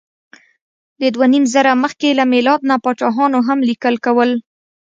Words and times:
د 1.01 1.03
دوهنیمزره 1.15 1.71
مخکې 1.83 2.09
له 2.19 2.23
میلاد 2.33 2.61
نه 2.69 2.75
پاچاهانو 2.83 3.39
هم 3.47 3.59
لیکل 3.69 3.95
کول. 4.05 4.31